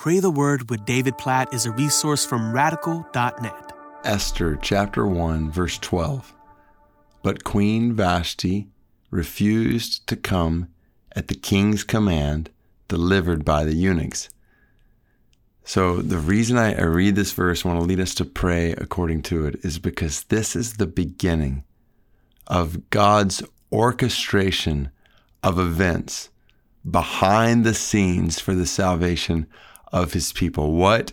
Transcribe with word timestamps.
Pray 0.00 0.18
the 0.18 0.30
Word 0.30 0.70
with 0.70 0.86
David 0.86 1.18
Platt 1.18 1.52
is 1.52 1.66
a 1.66 1.72
resource 1.72 2.24
from 2.24 2.54
radical.net. 2.54 3.72
Esther 4.02 4.56
chapter 4.56 5.06
1, 5.06 5.50
verse 5.50 5.76
12. 5.76 6.34
But 7.22 7.44
Queen 7.44 7.92
Vashti 7.92 8.68
refused 9.10 10.06
to 10.06 10.16
come 10.16 10.68
at 11.14 11.28
the 11.28 11.34
king's 11.34 11.84
command 11.84 12.48
delivered 12.88 13.44
by 13.44 13.64
the 13.64 13.74
eunuchs. 13.74 14.30
So, 15.64 16.00
the 16.00 16.16
reason 16.16 16.56
I, 16.56 16.80
read 16.80 17.14
this 17.14 17.32
verse, 17.32 17.62
want 17.62 17.78
to 17.78 17.84
lead 17.84 18.00
us 18.00 18.14
to 18.14 18.24
pray 18.24 18.72
according 18.72 19.20
to 19.24 19.44
it, 19.44 19.56
is 19.62 19.78
because 19.78 20.24
this 20.24 20.56
is 20.56 20.78
the 20.78 20.86
beginning 20.86 21.62
of 22.46 22.88
God's 22.88 23.42
orchestration 23.70 24.92
of 25.42 25.58
events 25.58 26.30
behind 26.90 27.64
the 27.64 27.74
scenes 27.74 28.40
for 28.40 28.54
the 28.54 28.64
salvation 28.64 29.46
of 29.92 30.12
his 30.12 30.32
people. 30.32 30.72
What 30.72 31.12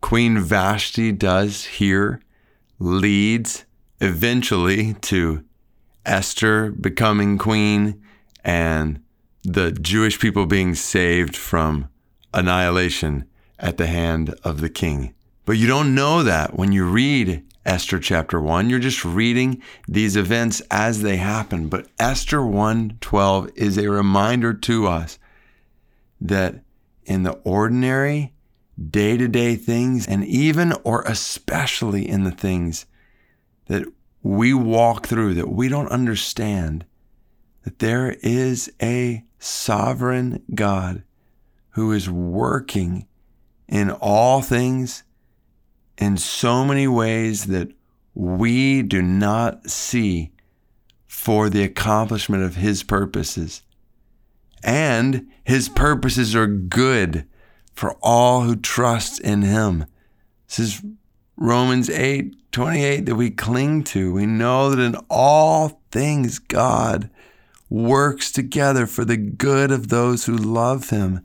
Queen 0.00 0.38
Vashti 0.38 1.12
does 1.12 1.64
here 1.64 2.20
leads 2.78 3.64
eventually 4.00 4.94
to 4.94 5.44
Esther 6.04 6.70
becoming 6.70 7.38
queen 7.38 8.02
and 8.44 9.00
the 9.42 9.72
Jewish 9.72 10.18
people 10.18 10.46
being 10.46 10.74
saved 10.74 11.36
from 11.36 11.88
annihilation 12.32 13.24
at 13.58 13.76
the 13.76 13.86
hand 13.86 14.34
of 14.42 14.60
the 14.60 14.68
king. 14.68 15.14
But 15.46 15.56
you 15.56 15.66
don't 15.66 15.94
know 15.94 16.22
that 16.22 16.56
when 16.56 16.72
you 16.72 16.84
read 16.88 17.44
Esther 17.66 17.98
chapter 17.98 18.40
1. 18.40 18.68
You're 18.68 18.78
just 18.78 19.04
reading 19.04 19.62
these 19.88 20.16
events 20.16 20.60
as 20.70 21.02
they 21.02 21.16
happen. 21.16 21.68
But 21.68 21.88
Esther 21.98 22.42
1:12 22.42 23.50
is 23.54 23.78
a 23.78 23.90
reminder 23.90 24.52
to 24.52 24.86
us 24.86 25.18
that 26.20 26.62
in 27.06 27.22
the 27.22 27.32
ordinary 27.44 28.32
day-to-day 28.90 29.54
things 29.56 30.06
and 30.06 30.24
even 30.24 30.72
or 30.82 31.02
especially 31.02 32.08
in 32.08 32.24
the 32.24 32.30
things 32.30 32.86
that 33.66 33.84
we 34.22 34.52
walk 34.52 35.06
through 35.06 35.34
that 35.34 35.48
we 35.48 35.68
don't 35.68 35.88
understand 35.88 36.84
that 37.62 37.78
there 37.78 38.16
is 38.22 38.70
a 38.82 39.24
sovereign 39.38 40.42
God 40.54 41.02
who 41.70 41.92
is 41.92 42.08
working 42.10 43.06
in 43.68 43.90
all 43.90 44.42
things 44.42 45.02
in 45.98 46.16
so 46.16 46.64
many 46.64 46.86
ways 46.86 47.46
that 47.46 47.70
we 48.14 48.82
do 48.82 49.02
not 49.02 49.68
see 49.68 50.32
for 51.06 51.48
the 51.48 51.62
accomplishment 51.62 52.42
of 52.42 52.56
his 52.56 52.82
purposes. 52.82 53.62
And 54.64 55.28
his 55.44 55.68
purposes 55.68 56.34
are 56.34 56.46
good 56.46 57.26
for 57.74 57.92
all 58.02 58.42
who 58.42 58.56
trust 58.56 59.20
in 59.20 59.42
him. 59.42 59.84
This 60.48 60.58
is 60.58 60.82
Romans 61.36 61.90
8 61.90 62.34
28 62.50 63.06
that 63.06 63.16
we 63.16 63.30
cling 63.30 63.82
to. 63.82 64.12
We 64.12 64.26
know 64.26 64.70
that 64.70 64.78
in 64.78 64.94
all 65.10 65.80
things 65.90 66.38
God 66.38 67.10
works 67.68 68.30
together 68.30 68.86
for 68.86 69.04
the 69.04 69.16
good 69.16 69.72
of 69.72 69.88
those 69.88 70.26
who 70.26 70.36
love 70.36 70.90
him, 70.90 71.20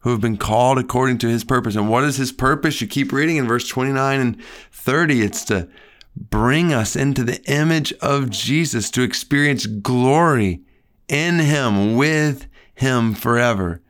who 0.00 0.10
have 0.10 0.20
been 0.20 0.36
called 0.36 0.78
according 0.78 1.16
to 1.18 1.28
his 1.28 1.42
purpose. 1.42 1.74
And 1.74 1.88
what 1.88 2.04
is 2.04 2.18
his 2.18 2.32
purpose? 2.32 2.82
You 2.82 2.86
keep 2.86 3.12
reading 3.12 3.36
in 3.38 3.48
verse 3.48 3.66
29 3.66 4.20
and 4.20 4.42
30. 4.72 5.22
It's 5.22 5.44
to 5.46 5.68
bring 6.14 6.72
us 6.72 6.94
into 6.94 7.24
the 7.24 7.42
image 7.44 7.94
of 7.94 8.28
Jesus, 8.28 8.90
to 8.90 9.02
experience 9.02 9.64
glory 9.64 10.60
in 11.08 11.38
him, 11.38 11.96
with 11.96 12.46
him 12.74 13.14
forever. 13.14 13.80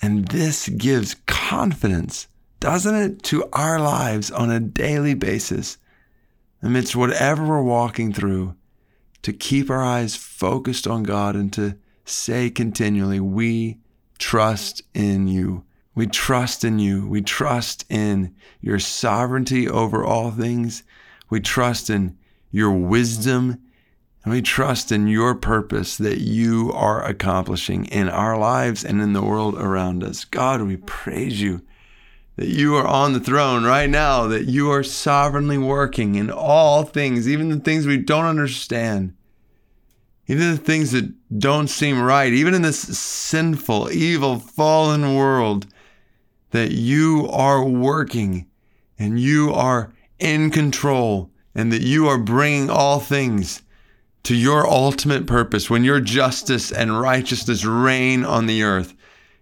And 0.00 0.28
this 0.28 0.68
gives 0.68 1.16
confidence, 1.26 2.28
doesn't 2.60 2.94
it, 2.94 3.22
to 3.24 3.48
our 3.52 3.78
lives 3.78 4.30
on 4.30 4.50
a 4.50 4.60
daily 4.60 5.14
basis, 5.14 5.78
amidst 6.62 6.96
whatever 6.96 7.46
we're 7.46 7.62
walking 7.62 8.12
through, 8.12 8.54
to 9.22 9.32
keep 9.32 9.70
our 9.70 9.82
eyes 9.82 10.16
focused 10.16 10.86
on 10.86 11.02
God 11.02 11.36
and 11.36 11.52
to 11.54 11.76
say 12.04 12.50
continually, 12.50 13.20
We 13.20 13.78
trust 14.18 14.82
in 14.92 15.26
you. 15.26 15.64
We 15.94 16.06
trust 16.06 16.64
in 16.64 16.78
you. 16.78 17.06
We 17.06 17.22
trust 17.22 17.84
in 17.88 18.34
your 18.60 18.78
sovereignty 18.78 19.68
over 19.68 20.04
all 20.04 20.30
things. 20.30 20.82
We 21.30 21.40
trust 21.40 21.88
in 21.88 22.18
your 22.50 22.72
wisdom 22.72 23.63
and 24.24 24.32
we 24.32 24.40
trust 24.40 24.90
in 24.90 25.06
your 25.06 25.34
purpose 25.34 25.98
that 25.98 26.18
you 26.18 26.72
are 26.72 27.04
accomplishing 27.04 27.84
in 27.86 28.08
our 28.08 28.38
lives 28.38 28.82
and 28.82 29.02
in 29.02 29.12
the 29.12 29.22
world 29.22 29.54
around 29.56 30.02
us. 30.02 30.24
God, 30.24 30.62
we 30.62 30.78
praise 30.78 31.42
you 31.42 31.60
that 32.36 32.48
you 32.48 32.74
are 32.74 32.86
on 32.86 33.12
the 33.12 33.20
throne 33.20 33.64
right 33.64 33.88
now, 33.88 34.26
that 34.26 34.46
you 34.46 34.70
are 34.70 34.82
sovereignly 34.82 35.58
working 35.58 36.14
in 36.14 36.30
all 36.30 36.84
things, 36.84 37.28
even 37.28 37.50
the 37.50 37.60
things 37.60 37.86
we 37.86 37.98
don't 37.98 38.24
understand, 38.24 39.14
even 40.26 40.50
the 40.50 40.56
things 40.56 40.92
that 40.92 41.12
don't 41.38 41.68
seem 41.68 42.00
right, 42.00 42.32
even 42.32 42.54
in 42.54 42.62
this 42.62 42.80
sinful, 42.98 43.92
evil, 43.92 44.38
fallen 44.38 45.14
world, 45.14 45.66
that 46.50 46.72
you 46.72 47.28
are 47.30 47.62
working 47.62 48.46
and 48.98 49.20
you 49.20 49.52
are 49.52 49.92
in 50.18 50.50
control 50.50 51.30
and 51.54 51.70
that 51.70 51.82
you 51.82 52.08
are 52.08 52.18
bringing 52.18 52.70
all 52.70 53.00
things 53.00 53.60
to 54.24 54.34
your 54.34 54.66
ultimate 54.66 55.26
purpose 55.26 55.70
when 55.70 55.84
your 55.84 56.00
justice 56.00 56.72
and 56.72 57.00
righteousness 57.00 57.64
reign 57.64 58.24
on 58.24 58.46
the 58.46 58.62
earth. 58.62 58.94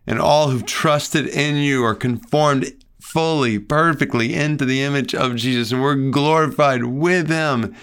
And 0.07 0.19
all 0.19 0.51
who've 0.51 0.67
trusted 0.67 1.27
in 1.27 1.57
you 1.57 1.85
are 1.85 1.95
conformed 1.95 2.73
fully, 3.01 3.59
perfectly 3.59 4.35
into 4.35 4.65
the 4.65 4.83
image 4.83 5.15
of 5.15 5.37
Jesus. 5.37 5.71
And 5.71 5.81
we're 5.81 6.11
glorified 6.11 6.85
with 6.85 7.29
him 7.29 7.75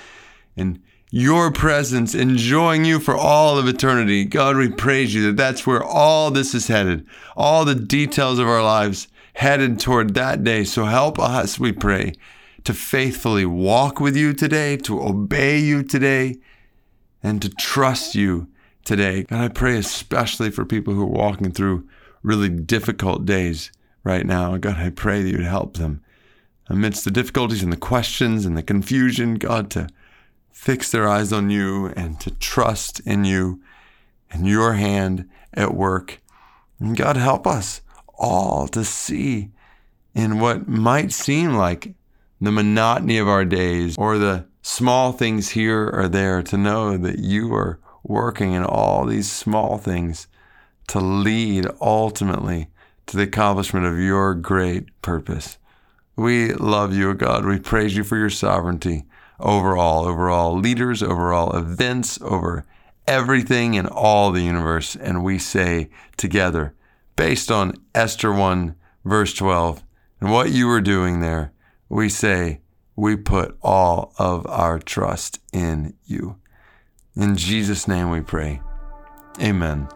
and 0.57 0.81
your 1.11 1.51
presence, 1.51 2.13
enjoying 2.13 2.85
you 2.85 2.99
for 2.99 3.15
all 3.15 3.57
of 3.57 3.67
eternity. 3.67 4.25
God, 4.25 4.57
we 4.57 4.69
praise 4.69 5.13
you 5.13 5.25
that 5.27 5.37
that's 5.37 5.65
where 5.65 5.83
all 5.83 6.29
this 6.29 6.53
is 6.53 6.67
headed, 6.67 7.07
all 7.35 7.63
the 7.65 7.75
details 7.75 8.37
of 8.39 8.47
our 8.47 8.61
lives 8.61 9.07
headed 9.35 9.79
toward 9.79 10.13
that 10.13 10.43
day. 10.43 10.65
So 10.65 10.85
help 10.85 11.17
us, 11.17 11.57
we 11.57 11.71
pray, 11.71 12.13
to 12.65 12.73
faithfully 12.73 13.45
walk 13.45 13.99
with 13.99 14.17
you 14.17 14.33
today, 14.33 14.75
to 14.77 15.01
obey 15.01 15.57
you 15.59 15.81
today 15.81 16.35
and 17.21 17.41
to 17.41 17.49
trust 17.49 18.15
you 18.15 18.47
today. 18.83 19.23
God, 19.23 19.41
I 19.41 19.47
pray 19.49 19.77
especially 19.77 20.51
for 20.51 20.65
people 20.65 20.93
who 20.93 21.03
are 21.03 21.05
walking 21.05 21.51
through 21.51 21.87
really 22.23 22.49
difficult 22.49 23.25
days 23.25 23.71
right 24.03 24.25
now. 24.25 24.57
God, 24.57 24.77
I 24.77 24.89
pray 24.89 25.21
that 25.21 25.29
you 25.29 25.37
would 25.37 25.45
help 25.45 25.77
them 25.77 26.01
amidst 26.67 27.03
the 27.03 27.11
difficulties 27.11 27.63
and 27.63 27.73
the 27.73 27.77
questions 27.77 28.45
and 28.45 28.57
the 28.57 28.63
confusion, 28.63 29.35
God, 29.35 29.69
to 29.71 29.87
fix 30.51 30.91
their 30.91 31.07
eyes 31.07 31.31
on 31.33 31.49
you 31.49 31.87
and 31.95 32.19
to 32.21 32.31
trust 32.31 32.99
in 33.01 33.25
you 33.25 33.61
and 34.31 34.47
your 34.47 34.73
hand 34.73 35.27
at 35.53 35.73
work. 35.73 36.21
And 36.79 36.95
God, 36.95 37.17
help 37.17 37.47
us 37.47 37.81
all 38.17 38.67
to 38.69 38.83
see 38.83 39.51
in 40.13 40.39
what 40.39 40.67
might 40.67 41.11
seem 41.11 41.53
like 41.53 41.93
the 42.41 42.51
monotony 42.51 43.17
of 43.17 43.27
our 43.27 43.45
days 43.45 43.97
or 43.97 44.17
the 44.17 44.45
small 44.61 45.11
things 45.11 45.49
here 45.49 45.89
or 45.89 46.07
there, 46.07 46.41
to 46.43 46.57
know 46.57 46.97
that 46.97 47.19
you 47.19 47.53
are 47.53 47.79
working 48.03 48.53
in 48.53 48.63
all 48.63 49.05
these 49.05 49.31
small 49.31 49.77
things 49.77 50.27
to 50.87 50.99
lead 50.99 51.67
ultimately 51.79 52.67
to 53.05 53.17
the 53.17 53.23
accomplishment 53.23 53.85
of 53.85 53.99
your 53.99 54.33
great 54.33 54.85
purpose. 55.01 55.57
We 56.15 56.53
love 56.53 56.93
you, 56.93 57.13
God. 57.13 57.45
We 57.45 57.59
praise 57.59 57.95
you 57.95 58.03
for 58.03 58.17
your 58.17 58.29
sovereignty 58.29 59.05
over 59.39 59.77
all, 59.77 60.05
over 60.05 60.29
all 60.29 60.57
leaders, 60.57 61.01
over 61.01 61.31
all 61.31 61.55
events, 61.55 62.19
over 62.21 62.65
everything 63.07 63.73
in 63.73 63.87
all 63.87 64.31
the 64.31 64.41
universe. 64.41 64.95
And 64.95 65.23
we 65.23 65.39
say 65.39 65.89
together, 66.17 66.75
based 67.15 67.49
on 67.49 67.73
Esther 67.95 68.33
1, 68.33 68.75
verse 69.05 69.33
12, 69.33 69.83
and 70.21 70.31
what 70.31 70.51
you 70.51 70.67
were 70.67 70.81
doing 70.81 71.21
there, 71.21 71.53
we 71.87 72.09
say, 72.09 72.59
we 72.99 73.15
put 73.15 73.57
all 73.61 74.13
of 74.17 74.45
our 74.47 74.77
trust 74.77 75.39
in 75.53 75.93
you. 76.05 76.35
In 77.15 77.37
Jesus' 77.37 77.87
name 77.87 78.09
we 78.09 78.19
pray. 78.19 78.61
Amen. 79.41 79.87